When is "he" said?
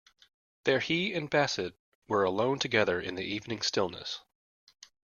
0.79-1.13